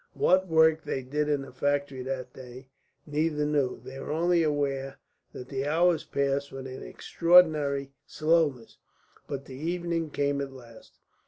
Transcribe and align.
What 0.15 0.47
work 0.47 0.83
they 0.83 1.03
did 1.03 1.29
in 1.29 1.43
the 1.43 1.51
factory 1.51 2.01
that 2.01 2.33
day 2.33 2.69
neither 3.05 3.45
knew. 3.45 3.79
They 3.83 3.99
were 3.99 4.11
only 4.11 4.41
aware 4.41 4.97
that 5.31 5.47
the 5.47 5.67
hours 5.67 6.03
passed 6.05 6.51
with 6.51 6.65
an 6.65 6.81
extraordinary 6.81 7.91
slowness, 8.07 8.77
but 9.27 9.45
the 9.45 9.53
evening 9.59 10.09
came 10.09 10.41
at 10.41 10.51
last. 10.53 10.97